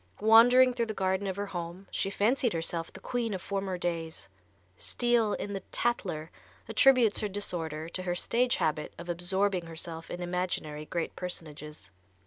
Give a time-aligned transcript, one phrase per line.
[0.19, 4.27] Wandering through the garden of her home she fancied herself the queen of former days.
[4.75, 6.31] Steele, in the "Tattler,"
[6.67, 11.91] attributes her disorder to her stage habit of absorbing herself in imaginary great personages.